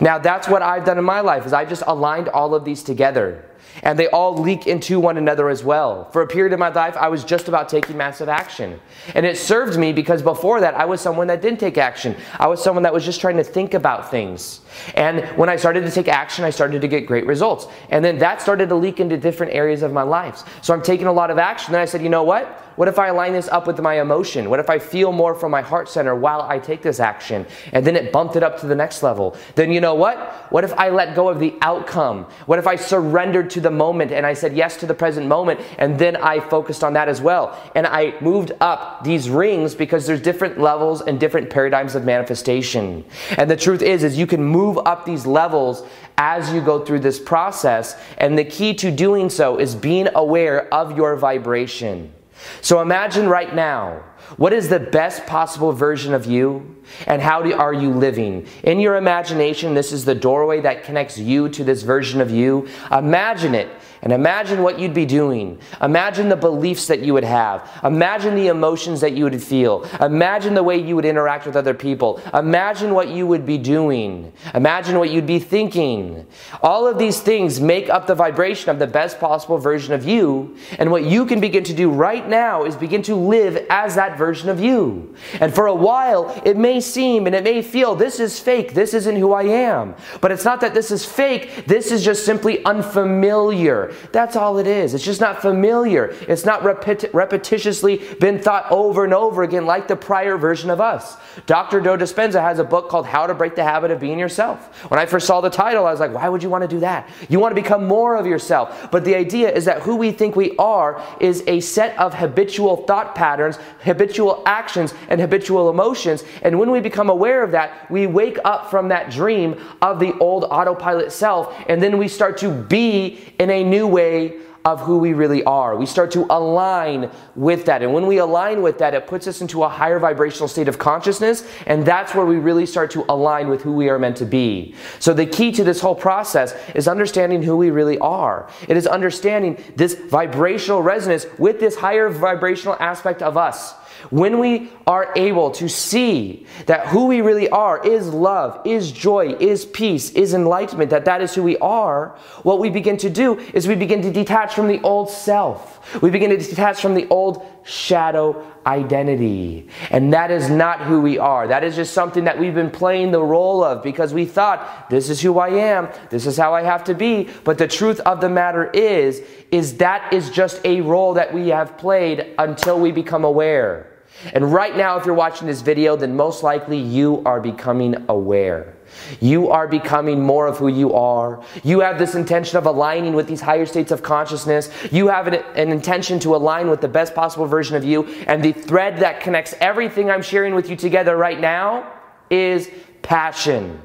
Now 0.00 0.18
that's 0.18 0.48
what 0.48 0.62
I've 0.62 0.84
done 0.84 0.98
in 0.98 1.04
my 1.04 1.20
life 1.20 1.44
is 1.44 1.52
I've 1.52 1.68
just 1.68 1.82
aligned 1.86 2.28
all 2.28 2.54
of 2.54 2.64
these 2.64 2.82
together 2.82 3.44
and 3.82 3.98
they 3.98 4.08
all 4.08 4.36
leak 4.36 4.66
into 4.66 5.00
one 5.00 5.16
another 5.16 5.48
as 5.48 5.64
well. 5.64 6.10
For 6.10 6.22
a 6.22 6.26
period 6.26 6.52
of 6.52 6.58
my 6.58 6.68
life, 6.68 6.96
I 6.96 7.08
was 7.08 7.24
just 7.24 7.48
about 7.48 7.68
taking 7.68 7.96
massive 7.96 8.28
action. 8.28 8.80
And 9.14 9.26
it 9.26 9.36
served 9.36 9.78
me 9.78 9.92
because 9.92 10.22
before 10.22 10.60
that, 10.60 10.74
I 10.74 10.84
was 10.84 11.00
someone 11.00 11.26
that 11.26 11.42
didn't 11.42 11.60
take 11.60 11.78
action. 11.78 12.16
I 12.38 12.46
was 12.46 12.62
someone 12.62 12.82
that 12.84 12.92
was 12.92 13.04
just 13.04 13.20
trying 13.20 13.36
to 13.36 13.44
think 13.44 13.74
about 13.74 14.10
things. 14.10 14.60
And 14.94 15.24
when 15.36 15.48
I 15.48 15.56
started 15.56 15.82
to 15.82 15.90
take 15.90 16.08
action, 16.08 16.44
I 16.44 16.50
started 16.50 16.80
to 16.82 16.88
get 16.88 17.06
great 17.06 17.26
results. 17.26 17.66
And 17.90 18.04
then 18.04 18.18
that 18.18 18.40
started 18.40 18.68
to 18.68 18.74
leak 18.74 19.00
into 19.00 19.16
different 19.16 19.52
areas 19.52 19.82
of 19.82 19.92
my 19.92 20.02
life. 20.02 20.42
So 20.62 20.72
I'm 20.72 20.82
taking 20.82 21.06
a 21.06 21.12
lot 21.12 21.30
of 21.30 21.38
action. 21.38 21.72
Then 21.72 21.80
I 21.80 21.84
said, 21.84 22.02
you 22.02 22.08
know 22.08 22.24
what? 22.24 22.63
What 22.76 22.88
if 22.88 22.98
I 22.98 23.08
align 23.08 23.32
this 23.32 23.48
up 23.48 23.66
with 23.66 23.80
my 23.80 24.00
emotion? 24.00 24.50
What 24.50 24.60
if 24.60 24.70
I 24.70 24.78
feel 24.78 25.12
more 25.12 25.34
from 25.34 25.50
my 25.50 25.62
heart 25.62 25.88
center 25.88 26.14
while 26.14 26.42
I 26.42 26.58
take 26.58 26.82
this 26.82 27.00
action? 27.00 27.46
And 27.72 27.86
then 27.86 27.96
it 27.96 28.12
bumped 28.12 28.36
it 28.36 28.42
up 28.42 28.60
to 28.60 28.66
the 28.66 28.74
next 28.74 29.02
level. 29.02 29.36
Then 29.54 29.72
you 29.72 29.80
know 29.80 29.94
what? 29.94 30.18
What 30.52 30.64
if 30.64 30.72
I 30.74 30.90
let 30.90 31.14
go 31.14 31.28
of 31.28 31.38
the 31.38 31.54
outcome? 31.60 32.24
What 32.46 32.58
if 32.58 32.66
I 32.66 32.76
surrendered 32.76 33.50
to 33.50 33.60
the 33.60 33.70
moment 33.70 34.12
and 34.12 34.24
I 34.24 34.32
said 34.32 34.54
yes 34.54 34.76
to 34.78 34.86
the 34.86 34.94
present 34.94 35.26
moment. 35.26 35.60
And 35.78 35.98
then 35.98 36.16
I 36.16 36.40
focused 36.40 36.84
on 36.84 36.92
that 36.94 37.08
as 37.08 37.20
well. 37.20 37.60
And 37.74 37.86
I 37.86 38.14
moved 38.20 38.52
up 38.60 39.04
these 39.04 39.28
rings 39.28 39.74
because 39.74 40.06
there's 40.06 40.20
different 40.20 40.58
levels 40.58 41.02
and 41.02 41.20
different 41.20 41.50
paradigms 41.50 41.94
of 41.94 42.04
manifestation. 42.04 43.04
And 43.36 43.50
the 43.50 43.56
truth 43.56 43.82
is, 43.82 44.04
is 44.04 44.16
you 44.16 44.26
can 44.26 44.42
move 44.42 44.78
up 44.86 45.04
these 45.04 45.26
levels 45.26 45.86
as 46.16 46.52
you 46.52 46.60
go 46.60 46.84
through 46.84 47.00
this 47.00 47.18
process. 47.18 48.00
And 48.18 48.38
the 48.38 48.44
key 48.44 48.74
to 48.74 48.90
doing 48.90 49.28
so 49.28 49.58
is 49.58 49.74
being 49.74 50.08
aware 50.14 50.72
of 50.72 50.96
your 50.96 51.16
vibration. 51.16 52.13
So 52.60 52.80
imagine 52.80 53.28
right 53.28 53.54
now, 53.54 54.02
what 54.36 54.52
is 54.52 54.68
the 54.68 54.80
best 54.80 55.26
possible 55.26 55.72
version 55.72 56.14
of 56.14 56.26
you? 56.26 56.76
And 57.06 57.22
how 57.22 57.42
do, 57.42 57.52
are 57.54 57.72
you 57.72 57.90
living? 57.90 58.46
In 58.62 58.78
your 58.78 58.96
imagination, 58.96 59.74
this 59.74 59.92
is 59.92 60.04
the 60.04 60.14
doorway 60.14 60.60
that 60.60 60.84
connects 60.84 61.18
you 61.18 61.48
to 61.50 61.64
this 61.64 61.82
version 61.82 62.20
of 62.20 62.30
you. 62.30 62.68
Imagine 62.90 63.54
it 63.54 63.68
and 64.04 64.12
imagine 64.12 64.62
what 64.62 64.78
you'd 64.78 64.92
be 64.92 65.06
doing. 65.06 65.58
Imagine 65.80 66.28
the 66.28 66.36
beliefs 66.36 66.88
that 66.88 67.00
you 67.00 67.14
would 67.14 67.24
have. 67.24 67.66
Imagine 67.82 68.34
the 68.34 68.48
emotions 68.48 69.00
that 69.00 69.14
you 69.14 69.24
would 69.24 69.42
feel. 69.42 69.84
Imagine 69.98 70.52
the 70.52 70.62
way 70.62 70.76
you 70.76 70.94
would 70.94 71.06
interact 71.06 71.46
with 71.46 71.56
other 71.56 71.72
people. 71.72 72.20
Imagine 72.34 72.92
what 72.92 73.08
you 73.08 73.26
would 73.26 73.46
be 73.46 73.56
doing. 73.56 74.30
Imagine 74.54 74.98
what 74.98 75.10
you'd 75.10 75.26
be 75.26 75.38
thinking. 75.38 76.26
All 76.62 76.86
of 76.86 76.98
these 76.98 77.20
things 77.20 77.62
make 77.62 77.88
up 77.88 78.06
the 78.06 78.14
vibration 78.14 78.68
of 78.68 78.78
the 78.78 78.86
best 78.86 79.18
possible 79.18 79.56
version 79.56 79.94
of 79.94 80.06
you. 80.06 80.54
And 80.78 80.90
what 80.90 81.04
you 81.04 81.24
can 81.24 81.40
begin 81.40 81.64
to 81.64 81.74
do 81.74 81.90
right 81.90 82.28
now 82.28 82.64
is 82.64 82.76
begin 82.76 83.02
to 83.04 83.14
live 83.14 83.66
as 83.70 83.94
that 83.94 84.13
version 84.16 84.48
of 84.48 84.60
you. 84.60 85.14
And 85.40 85.54
for 85.54 85.66
a 85.66 85.74
while, 85.74 86.40
it 86.44 86.56
may 86.56 86.80
seem 86.80 87.26
and 87.26 87.34
it 87.34 87.44
may 87.44 87.62
feel 87.62 87.94
this 87.94 88.20
is 88.20 88.38
fake. 88.38 88.74
This 88.74 88.94
isn't 88.94 89.16
who 89.16 89.32
I 89.32 89.44
am. 89.44 89.94
But 90.20 90.32
it's 90.32 90.44
not 90.44 90.60
that 90.60 90.74
this 90.74 90.90
is 90.90 91.04
fake. 91.04 91.66
This 91.66 91.90
is 91.90 92.04
just 92.04 92.24
simply 92.24 92.64
unfamiliar. 92.64 93.94
That's 94.12 94.36
all 94.36 94.58
it 94.58 94.66
is. 94.66 94.94
It's 94.94 95.04
just 95.04 95.20
not 95.20 95.40
familiar. 95.40 96.14
It's 96.28 96.44
not 96.44 96.62
repeti- 96.62 97.10
repetitiously 97.10 98.18
been 98.18 98.38
thought 98.38 98.70
over 98.70 99.04
and 99.04 99.14
over 99.14 99.42
again 99.42 99.66
like 99.66 99.88
the 99.88 99.96
prior 99.96 100.36
version 100.36 100.70
of 100.70 100.80
us. 100.80 101.16
Dr. 101.46 101.80
Joe 101.80 101.96
Dispenza 101.96 102.40
has 102.40 102.58
a 102.58 102.64
book 102.64 102.88
called 102.88 103.06
How 103.06 103.26
to 103.26 103.34
Break 103.34 103.56
the 103.56 103.64
Habit 103.64 103.90
of 103.90 104.00
Being 104.00 104.18
Yourself. 104.18 104.84
When 104.90 105.00
I 105.00 105.06
first 105.06 105.26
saw 105.26 105.40
the 105.40 105.50
title, 105.50 105.86
I 105.86 105.90
was 105.90 106.00
like, 106.00 106.12
why 106.12 106.28
would 106.28 106.42
you 106.42 106.50
want 106.50 106.62
to 106.62 106.68
do 106.68 106.80
that? 106.80 107.08
You 107.28 107.40
want 107.40 107.54
to 107.54 107.60
become 107.60 107.86
more 107.86 108.16
of 108.16 108.26
yourself. 108.26 108.90
But 108.90 109.04
the 109.04 109.14
idea 109.14 109.52
is 109.52 109.64
that 109.64 109.82
who 109.82 109.96
we 109.96 110.12
think 110.12 110.36
we 110.36 110.56
are 110.56 111.02
is 111.20 111.42
a 111.46 111.60
set 111.60 111.98
of 111.98 112.14
habitual 112.14 112.78
thought 112.84 113.14
patterns, 113.14 113.58
habitual 113.80 114.03
actions, 114.46 114.94
and 115.08 115.20
habitual 115.20 115.70
emotions. 115.70 116.24
And 116.42 116.58
when 116.58 116.70
we 116.70 116.80
become 116.80 117.10
aware 117.10 117.42
of 117.42 117.52
that, 117.52 117.90
we 117.90 118.06
wake 118.06 118.38
up 118.44 118.70
from 118.70 118.88
that 118.88 119.10
dream 119.10 119.60
of 119.82 120.00
the 120.00 120.16
old 120.18 120.44
autopilot 120.44 121.12
self, 121.12 121.54
and 121.68 121.82
then 121.82 121.98
we 121.98 122.08
start 122.08 122.38
to 122.38 122.50
be 122.50 123.32
in 123.38 123.50
a 123.50 123.62
new 123.62 123.86
way 123.86 124.40
of 124.64 124.80
who 124.80 124.96
we 124.96 125.12
really 125.12 125.44
are. 125.44 125.76
We 125.76 125.84
start 125.84 126.10
to 126.12 126.26
align 126.30 127.10
with 127.36 127.66
that. 127.66 127.82
And 127.82 127.92
when 127.92 128.06
we 128.06 128.16
align 128.16 128.62
with 128.62 128.78
that, 128.78 128.94
it 128.94 129.06
puts 129.06 129.26
us 129.26 129.42
into 129.42 129.62
a 129.62 129.68
higher 129.68 129.98
vibrational 129.98 130.48
state 130.48 130.68
of 130.68 130.78
consciousness. 130.78 131.46
And 131.66 131.84
that's 131.84 132.14
where 132.14 132.24
we 132.24 132.36
really 132.36 132.64
start 132.64 132.90
to 132.92 133.04
align 133.10 133.48
with 133.48 133.60
who 133.60 133.72
we 133.72 133.90
are 133.90 133.98
meant 133.98 134.16
to 134.18 134.24
be. 134.24 134.74
So 135.00 135.12
the 135.12 135.26
key 135.26 135.52
to 135.52 135.64
this 135.64 135.80
whole 135.80 135.94
process 135.94 136.54
is 136.74 136.88
understanding 136.88 137.42
who 137.42 137.58
we 137.58 137.70
really 137.70 137.98
are. 137.98 138.48
It 138.66 138.78
is 138.78 138.86
understanding 138.86 139.62
this 139.76 139.94
vibrational 139.94 140.82
resonance 140.82 141.26
with 141.36 141.60
this 141.60 141.76
higher 141.76 142.08
vibrational 142.08 142.76
aspect 142.80 143.20
of 143.20 143.36
us. 143.36 143.74
When 144.10 144.38
we 144.38 144.70
are 144.86 145.12
able 145.16 145.50
to 145.52 145.68
see 145.68 146.46
that 146.66 146.86
who 146.88 147.06
we 147.06 147.20
really 147.20 147.48
are 147.48 147.84
is 147.86 148.08
love, 148.08 148.60
is 148.66 148.92
joy, 148.92 149.34
is 149.40 149.64
peace, 149.64 150.10
is 150.10 150.34
enlightenment, 150.34 150.90
that 150.90 151.04
that 151.06 151.22
is 151.22 151.34
who 151.34 151.42
we 151.42 151.56
are, 151.58 152.16
what 152.42 152.58
we 152.58 152.70
begin 152.70 152.96
to 152.98 153.10
do 153.10 153.38
is 153.54 153.66
we 153.66 153.74
begin 153.74 154.02
to 154.02 154.12
detach 154.12 154.54
from 154.54 154.68
the 154.68 154.80
old 154.82 155.10
self. 155.10 156.02
We 156.02 156.10
begin 156.10 156.30
to 156.30 156.36
detach 156.36 156.80
from 156.80 156.94
the 156.94 157.06
old 157.08 157.46
shadow 157.64 158.44
identity. 158.66 159.68
And 159.90 160.12
that 160.12 160.30
is 160.30 160.50
not 160.50 160.82
who 160.82 161.00
we 161.00 161.18
are. 161.18 161.46
That 161.46 161.64
is 161.64 161.76
just 161.76 161.92
something 161.92 162.24
that 162.24 162.38
we've 162.38 162.54
been 162.54 162.70
playing 162.70 163.10
the 163.10 163.22
role 163.22 163.62
of 163.62 163.82
because 163.82 164.14
we 164.14 164.24
thought, 164.24 164.90
this 164.90 165.08
is 165.10 165.20
who 165.20 165.38
I 165.38 165.48
am, 165.48 165.88
this 166.10 166.26
is 166.26 166.36
how 166.36 166.54
I 166.54 166.62
have 166.62 166.84
to 166.84 166.94
be. 166.94 167.28
But 167.44 167.58
the 167.58 167.68
truth 167.68 168.00
of 168.00 168.20
the 168.20 168.28
matter 168.28 168.70
is, 168.70 169.22
is 169.50 169.78
that 169.78 170.12
is 170.12 170.30
just 170.30 170.64
a 170.64 170.80
role 170.80 171.14
that 171.14 171.32
we 171.32 171.48
have 171.48 171.78
played 171.78 172.34
until 172.38 172.80
we 172.80 172.92
become 172.92 173.24
aware. 173.24 173.93
And 174.32 174.52
right 174.52 174.76
now, 174.76 174.96
if 174.98 175.04
you're 175.04 175.14
watching 175.14 175.46
this 175.46 175.60
video, 175.60 175.96
then 175.96 176.16
most 176.16 176.42
likely 176.42 176.78
you 176.78 177.22
are 177.24 177.40
becoming 177.40 178.04
aware. 178.08 178.74
You 179.20 179.50
are 179.50 179.66
becoming 179.66 180.22
more 180.22 180.46
of 180.46 180.58
who 180.58 180.68
you 180.68 180.92
are. 180.94 181.42
You 181.62 181.80
have 181.80 181.98
this 181.98 182.14
intention 182.14 182.58
of 182.58 182.66
aligning 182.66 183.14
with 183.14 183.26
these 183.26 183.40
higher 183.40 183.66
states 183.66 183.90
of 183.90 184.02
consciousness. 184.02 184.70
You 184.90 185.08
have 185.08 185.26
an, 185.26 185.34
an, 185.56 185.70
intention 185.70 186.18
to 186.20 186.36
align 186.36 186.68
with 186.70 186.80
the 186.80 186.88
best 186.88 187.14
possible 187.14 187.46
version 187.46 187.76
of 187.76 187.84
you. 187.84 188.04
And 188.26 188.42
the 188.42 188.52
thread 188.52 188.98
that 188.98 189.20
connects 189.20 189.54
everything 189.60 190.10
I'm 190.10 190.22
sharing 190.22 190.54
with 190.54 190.70
you 190.70 190.76
together 190.76 191.16
right 191.16 191.40
now 191.40 191.92
is 192.30 192.70
passion. 193.02 193.80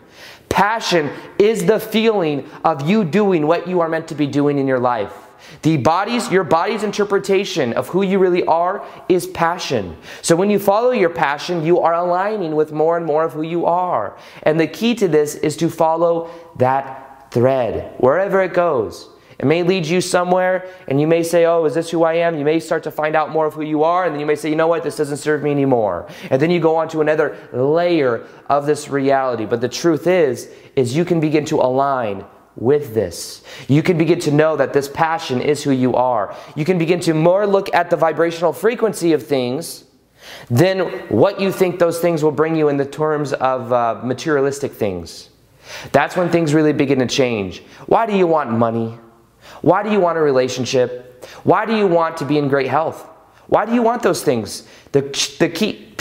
Passion 0.50 1.12
is 1.38 1.66
the 1.66 1.80
feeling 1.80 2.50
of 2.64 2.88
you 2.88 3.04
doing 3.04 3.46
what 3.48 3.68
you 3.68 3.82
are 3.82 3.90
meant 3.90 4.08
to 4.10 4.16
be 4.16 4.28
doing 4.28 4.58
in 4.58 4.68
your 4.68 4.80
life. 4.80 5.29
The 5.62 5.78
body's, 5.78 6.32
your 6.32 6.44
body's 6.44 6.84
interpretation 6.84 7.74
of 7.74 7.88
who 7.90 8.02
you 8.02 8.20
really 8.20 8.44
are 8.46 8.86
is 9.08 9.28
passion. 9.28 9.98
So 10.22 10.36
when 10.36 10.50
you 10.50 10.60
follow 10.60 10.92
your 10.92 11.10
passion, 11.10 11.66
you 11.66 11.80
are 11.80 11.94
aligning 11.94 12.56
with 12.56 12.72
more 12.72 12.98
and 12.98 13.06
more 13.06 13.24
of 13.24 13.34
who 13.34 13.44
you 13.44 13.66
are. 13.66 14.18
And 14.44 14.60
the 14.60 14.68
key 14.68 14.96
to 14.96 15.08
this 15.08 15.36
is 15.36 15.58
to 15.58 15.70
follow 15.70 16.30
that 16.58 17.32
thread, 17.32 17.94
wherever 17.98 18.42
it 18.42 18.54
goes. 18.54 19.10
It 19.40 19.46
may 19.46 19.64
lead 19.64 19.86
you 19.86 20.02
somewhere, 20.02 20.70
and 20.90 21.00
you 21.00 21.08
may 21.08 21.24
say, 21.24 21.46
Oh, 21.46 21.64
is 21.64 21.74
this 21.74 21.90
who 21.90 22.04
I 22.04 22.16
am? 22.16 22.38
You 22.38 22.44
may 22.44 22.60
start 22.60 22.84
to 22.84 22.92
find 22.92 23.16
out 23.16 23.30
more 23.30 23.46
of 23.46 23.54
who 23.54 23.62
you 23.62 23.84
are, 23.84 24.04
and 24.04 24.14
then 24.14 24.20
you 24.20 24.26
may 24.26 24.36
say, 24.36 24.50
You 24.50 24.58
know 24.58 24.68
what? 24.68 24.84
This 24.84 24.98
doesn't 24.98 25.18
serve 25.18 25.44
me 25.44 25.52
anymore. 25.52 26.10
And 26.30 26.42
then 26.42 26.52
you 26.52 26.60
go 26.60 26.76
on 26.76 26.90
to 26.90 27.00
another 27.00 27.38
layer 27.54 28.28
of 28.50 28.66
this 28.66 28.90
reality. 28.90 29.46
But 29.46 29.62
the 29.62 29.70
truth 29.70 30.08
is, 30.08 30.52
is 30.76 30.94
you 30.94 31.06
can 31.06 31.22
begin 31.22 31.46
to 31.46 31.62
align 31.62 32.26
with 32.60 32.94
this. 32.94 33.42
You 33.68 33.82
can 33.82 33.98
begin 33.98 34.20
to 34.22 34.32
know 34.32 34.58
that 34.58 34.74
this 34.74 34.88
passion 34.88 35.42
is 35.42 35.64
who 35.64 35.72
you 35.72 35.96
are. 35.96 36.36
You 36.56 36.66
can 36.66 36.78
begin 36.78 37.00
to 37.02 37.14
more 37.14 37.48
look 37.48 37.74
at 37.74 37.90
the 37.90 37.96
vibrational 37.96 38.54
frequency 38.54 39.14
of 39.14 39.26
things 39.26 39.86
than 40.50 40.80
what 41.10 41.40
you 41.40 41.52
think 41.52 41.80
those 41.80 42.00
things 42.00 42.24
will 42.24 42.32
bring 42.32 42.56
you 42.56 42.70
in 42.70 42.78
the 42.78 42.86
terms 42.86 43.34
of 43.34 43.72
uh, 43.72 44.02
materialistic 44.04 44.74
things. 44.74 45.30
That's 45.92 46.16
when 46.16 46.30
things 46.30 46.54
really 46.54 46.74
begin 46.74 47.00
to 47.00 47.08
change. 47.08 47.64
Why 47.86 48.06
do 48.06 48.16
you 48.16 48.28
want 48.28 48.52
money? 48.52 48.98
Why 49.62 49.84
do 49.84 49.92
you 49.92 50.00
want 50.00 50.18
a 50.18 50.22
relationship? 50.22 51.26
Why 51.44 51.66
do 51.66 51.76
you 51.76 51.88
want 51.88 52.18
to 52.18 52.26
be 52.26 52.38
in 52.38 52.48
great 52.48 52.68
health? 52.68 53.08
Why 53.48 53.66
do 53.66 53.74
you 53.74 53.82
want 53.82 54.04
those 54.04 54.24
things? 54.24 54.68
The, 54.92 55.02
the, 55.40 55.50
key, 55.50 55.96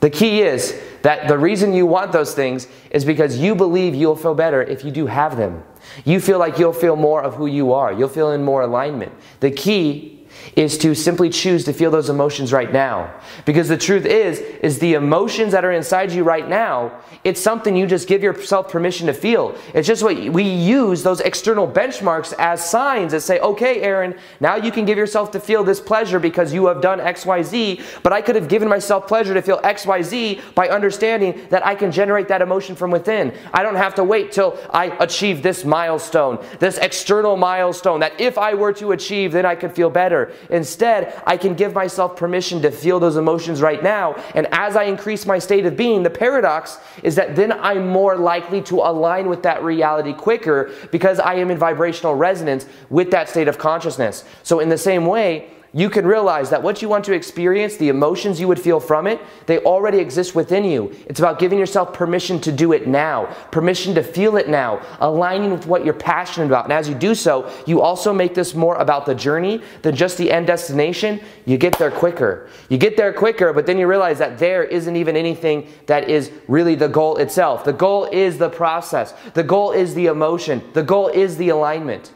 the 0.00 0.10
key 0.10 0.42
is 0.42 0.80
that 1.02 1.28
the 1.28 1.38
reason 1.38 1.72
you 1.72 1.86
want 1.86 2.12
those 2.12 2.34
things 2.34 2.68
is 2.90 3.04
because 3.04 3.38
you 3.38 3.54
believe 3.54 3.94
you'll 3.94 4.16
feel 4.16 4.34
better 4.34 4.62
if 4.62 4.84
you 4.84 4.90
do 4.90 5.06
have 5.06 5.36
them. 5.36 5.62
You 6.04 6.20
feel 6.20 6.38
like 6.38 6.58
you'll 6.58 6.72
feel 6.72 6.96
more 6.96 7.22
of 7.22 7.34
who 7.34 7.46
you 7.46 7.72
are. 7.72 7.92
You'll 7.92 8.08
feel 8.08 8.32
in 8.32 8.42
more 8.42 8.62
alignment. 8.62 9.12
The 9.40 9.50
key 9.50 10.13
is 10.56 10.78
to 10.78 10.94
simply 10.94 11.30
choose 11.30 11.64
to 11.64 11.72
feel 11.72 11.90
those 11.90 12.10
emotions 12.10 12.52
right 12.52 12.72
now. 12.72 13.12
Because 13.44 13.68
the 13.68 13.76
truth 13.76 14.06
is, 14.06 14.38
is 14.38 14.78
the 14.78 14.94
emotions 14.94 15.52
that 15.52 15.64
are 15.64 15.72
inside 15.72 16.12
you 16.12 16.24
right 16.24 16.48
now, 16.48 17.00
it's 17.24 17.40
something 17.40 17.76
you 17.76 17.86
just 17.86 18.06
give 18.08 18.22
yourself 18.22 18.68
permission 18.68 19.06
to 19.06 19.14
feel. 19.14 19.56
It's 19.72 19.86
just 19.86 20.02
what 20.02 20.16
we 20.16 20.42
use 20.42 21.02
those 21.02 21.20
external 21.20 21.66
benchmarks 21.66 22.34
as 22.38 22.68
signs 22.68 23.12
that 23.12 23.22
say, 23.22 23.38
okay, 23.40 23.80
Aaron, 23.82 24.14
now 24.40 24.56
you 24.56 24.70
can 24.70 24.84
give 24.84 24.98
yourself 24.98 25.30
to 25.32 25.40
feel 25.40 25.64
this 25.64 25.80
pleasure 25.80 26.20
because 26.20 26.52
you 26.52 26.66
have 26.66 26.80
done 26.80 26.98
XYZ, 26.98 28.02
but 28.02 28.12
I 28.12 28.20
could 28.20 28.34
have 28.34 28.48
given 28.48 28.68
myself 28.68 29.06
pleasure 29.08 29.34
to 29.34 29.42
feel 29.42 29.58
XYZ 29.60 30.54
by 30.54 30.68
understanding 30.68 31.46
that 31.50 31.66
I 31.66 31.74
can 31.74 31.90
generate 31.90 32.28
that 32.28 32.42
emotion 32.42 32.76
from 32.76 32.90
within. 32.90 33.32
I 33.52 33.62
don't 33.62 33.76
have 33.76 33.94
to 33.96 34.04
wait 34.04 34.32
till 34.32 34.58
I 34.70 34.86
achieve 35.00 35.42
this 35.42 35.64
milestone, 35.64 36.44
this 36.58 36.78
external 36.78 37.36
milestone 37.36 38.00
that 38.00 38.20
if 38.20 38.36
I 38.36 38.54
were 38.54 38.72
to 38.74 38.92
achieve, 38.92 39.32
then 39.32 39.46
I 39.46 39.54
could 39.54 39.72
feel 39.72 39.90
better. 39.90 40.32
Instead, 40.50 41.20
I 41.26 41.36
can 41.36 41.54
give 41.54 41.74
myself 41.74 42.16
permission 42.16 42.62
to 42.62 42.70
feel 42.70 43.00
those 43.00 43.16
emotions 43.16 43.62
right 43.62 43.82
now. 43.82 44.14
And 44.34 44.46
as 44.52 44.76
I 44.76 44.84
increase 44.84 45.26
my 45.26 45.38
state 45.38 45.66
of 45.66 45.76
being, 45.76 46.02
the 46.02 46.10
paradox 46.10 46.78
is 47.02 47.14
that 47.16 47.36
then 47.36 47.52
I'm 47.52 47.88
more 47.88 48.16
likely 48.16 48.62
to 48.62 48.76
align 48.76 49.28
with 49.28 49.42
that 49.42 49.62
reality 49.62 50.12
quicker 50.12 50.70
because 50.90 51.18
I 51.18 51.34
am 51.34 51.50
in 51.50 51.58
vibrational 51.58 52.14
resonance 52.14 52.66
with 52.90 53.10
that 53.10 53.28
state 53.28 53.48
of 53.48 53.58
consciousness. 53.58 54.24
So, 54.42 54.60
in 54.60 54.68
the 54.68 54.78
same 54.78 55.06
way, 55.06 55.50
you 55.74 55.90
can 55.90 56.06
realize 56.06 56.50
that 56.50 56.62
what 56.62 56.80
you 56.80 56.88
want 56.88 57.04
to 57.06 57.12
experience, 57.12 57.76
the 57.76 57.88
emotions 57.88 58.38
you 58.38 58.46
would 58.46 58.60
feel 58.60 58.78
from 58.78 59.08
it, 59.08 59.20
they 59.46 59.58
already 59.58 59.98
exist 59.98 60.32
within 60.32 60.62
you. 60.62 60.94
It's 61.06 61.18
about 61.18 61.40
giving 61.40 61.58
yourself 61.58 61.92
permission 61.92 62.40
to 62.42 62.52
do 62.52 62.72
it 62.72 62.86
now, 62.86 63.24
permission 63.50 63.92
to 63.96 64.02
feel 64.04 64.36
it 64.36 64.48
now, 64.48 64.80
aligning 65.00 65.50
with 65.50 65.66
what 65.66 65.84
you're 65.84 65.92
passionate 65.92 66.46
about. 66.46 66.64
And 66.64 66.72
as 66.72 66.88
you 66.88 66.94
do 66.94 67.12
so, 67.12 67.50
you 67.66 67.80
also 67.80 68.12
make 68.12 68.34
this 68.34 68.54
more 68.54 68.76
about 68.76 69.04
the 69.04 69.16
journey 69.16 69.62
than 69.82 69.96
just 69.96 70.16
the 70.16 70.30
end 70.30 70.46
destination. 70.46 71.20
You 71.44 71.58
get 71.58 71.76
there 71.76 71.90
quicker. 71.90 72.48
You 72.68 72.78
get 72.78 72.96
there 72.96 73.12
quicker, 73.12 73.52
but 73.52 73.66
then 73.66 73.76
you 73.76 73.88
realize 73.88 74.18
that 74.18 74.38
there 74.38 74.62
isn't 74.62 74.94
even 74.94 75.16
anything 75.16 75.68
that 75.86 76.08
is 76.08 76.30
really 76.46 76.76
the 76.76 76.88
goal 76.88 77.16
itself. 77.16 77.64
The 77.64 77.72
goal 77.72 78.04
is 78.12 78.38
the 78.38 78.48
process, 78.48 79.12
the 79.34 79.42
goal 79.42 79.72
is 79.72 79.94
the 79.94 80.06
emotion, 80.06 80.62
the 80.72 80.84
goal 80.84 81.08
is 81.08 81.36
the 81.36 81.48
alignment. 81.48 82.12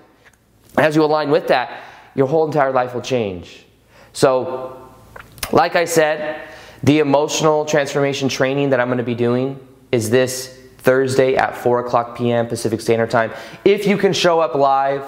As 0.76 0.94
you 0.94 1.02
align 1.02 1.30
with 1.30 1.48
that, 1.48 1.87
your 2.14 2.26
whole 2.26 2.46
entire 2.46 2.72
life 2.72 2.94
will 2.94 3.02
change. 3.02 3.64
So, 4.12 4.88
like 5.52 5.76
I 5.76 5.84
said, 5.84 6.48
the 6.82 7.00
emotional 7.00 7.64
transformation 7.64 8.28
training 8.28 8.70
that 8.70 8.80
I'm 8.80 8.88
going 8.88 8.98
to 8.98 9.04
be 9.04 9.14
doing 9.14 9.58
is 9.90 10.10
this 10.10 10.58
Thursday 10.78 11.36
at 11.36 11.56
4 11.56 11.86
o'clock 11.86 12.16
p.m. 12.16 12.46
Pacific 12.46 12.80
Standard 12.80 13.10
Time. 13.10 13.32
If 13.64 13.86
you 13.86 13.96
can 13.96 14.12
show 14.12 14.40
up 14.40 14.54
live, 14.54 15.04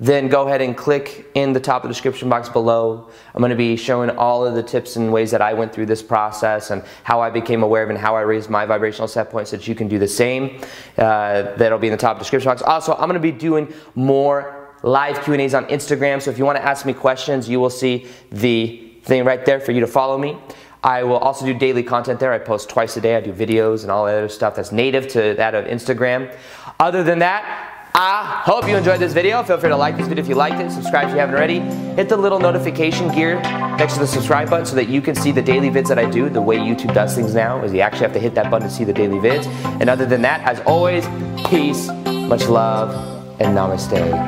then 0.00 0.28
go 0.28 0.46
ahead 0.46 0.62
and 0.62 0.74
click 0.74 1.30
in 1.34 1.52
the 1.52 1.60
top 1.60 1.84
of 1.84 1.88
the 1.88 1.94
description 1.94 2.30
box 2.30 2.48
below. 2.48 3.10
I'm 3.34 3.40
going 3.40 3.50
to 3.50 3.56
be 3.56 3.76
showing 3.76 4.08
all 4.10 4.46
of 4.46 4.54
the 4.54 4.62
tips 4.62 4.96
and 4.96 5.12
ways 5.12 5.30
that 5.30 5.42
I 5.42 5.52
went 5.52 5.74
through 5.74 5.86
this 5.86 6.02
process 6.02 6.70
and 6.70 6.82
how 7.04 7.20
I 7.20 7.28
became 7.28 7.62
aware 7.62 7.82
of 7.82 7.90
and 7.90 7.98
how 7.98 8.16
I 8.16 8.22
raised 8.22 8.48
my 8.48 8.64
vibrational 8.64 9.08
set 9.08 9.30
points 9.30 9.50
so 9.50 9.58
that 9.58 9.68
you 9.68 9.74
can 9.74 9.88
do 9.88 9.98
the 9.98 10.08
same. 10.08 10.62
Uh, 10.96 11.54
that'll 11.56 11.78
be 11.78 11.88
in 11.88 11.92
the 11.92 11.98
top 11.98 12.18
description 12.18 12.50
box. 12.50 12.62
Also, 12.62 12.92
I'm 12.94 13.08
going 13.08 13.14
to 13.14 13.20
be 13.20 13.30
doing 13.30 13.72
more 13.94 14.59
live 14.82 15.22
Q&As 15.24 15.54
on 15.54 15.66
Instagram. 15.66 16.22
So 16.22 16.30
if 16.30 16.38
you 16.38 16.44
want 16.44 16.58
to 16.58 16.64
ask 16.64 16.86
me 16.86 16.92
questions, 16.92 17.48
you 17.48 17.60
will 17.60 17.70
see 17.70 18.06
the 18.30 18.92
thing 19.02 19.24
right 19.24 19.44
there 19.44 19.60
for 19.60 19.72
you 19.72 19.80
to 19.80 19.86
follow 19.86 20.18
me. 20.18 20.38
I 20.82 21.02
will 21.02 21.18
also 21.18 21.44
do 21.44 21.52
daily 21.52 21.82
content 21.82 22.20
there. 22.20 22.32
I 22.32 22.38
post 22.38 22.70
twice 22.70 22.96
a 22.96 23.00
day. 23.00 23.16
I 23.16 23.20
do 23.20 23.32
videos 23.32 23.82
and 23.82 23.90
all 23.90 24.06
that 24.06 24.16
other 24.16 24.28
stuff 24.28 24.56
that's 24.56 24.72
native 24.72 25.08
to 25.08 25.34
that 25.34 25.54
of 25.54 25.66
Instagram. 25.66 26.34
Other 26.78 27.02
than 27.02 27.18
that, 27.18 27.70
I 27.94 28.42
hope 28.44 28.66
you 28.66 28.76
enjoyed 28.76 29.00
this 29.00 29.12
video. 29.12 29.42
Feel 29.42 29.58
free 29.58 29.68
to 29.68 29.76
like 29.76 29.96
this 29.98 30.06
video 30.06 30.22
if 30.22 30.28
you 30.28 30.36
liked 30.36 30.60
it. 30.60 30.70
Subscribe 30.70 31.08
if 31.08 31.12
you 31.12 31.18
haven't 31.18 31.34
already. 31.34 31.58
Hit 31.96 32.08
the 32.08 32.16
little 32.16 32.38
notification 32.38 33.12
gear 33.12 33.40
next 33.76 33.94
to 33.94 34.00
the 34.00 34.06
subscribe 34.06 34.48
button 34.48 34.64
so 34.64 34.74
that 34.76 34.88
you 34.88 35.02
can 35.02 35.14
see 35.14 35.32
the 35.32 35.42
daily 35.42 35.68
vids 35.68 35.88
that 35.88 35.98
I 35.98 36.08
do. 36.08 36.30
The 36.30 36.40
way 36.40 36.56
YouTube 36.56 36.94
does 36.94 37.14
things 37.14 37.34
now 37.34 37.62
is 37.62 37.74
you 37.74 37.80
actually 37.80 38.02
have 38.02 38.14
to 38.14 38.20
hit 38.20 38.34
that 38.36 38.50
button 38.50 38.68
to 38.68 38.74
see 38.74 38.84
the 38.84 38.92
daily 38.92 39.18
vids. 39.18 39.46
And 39.80 39.90
other 39.90 40.06
than 40.06 40.22
that, 40.22 40.40
as 40.48 40.60
always, 40.60 41.04
peace, 41.48 41.88
much 42.28 42.46
love, 42.46 42.94
and 43.40 43.56
namaste. 43.56 44.10